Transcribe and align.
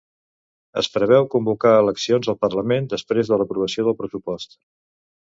Es 0.81 0.87
preveu 0.93 1.25
convocar 1.33 1.73
eleccions 1.81 2.31
al 2.33 2.37
parlament 2.45 2.87
després 2.93 3.29
de 3.33 3.39
l'aprovació 3.41 3.85
del 3.89 3.97
pressupost 4.01 4.57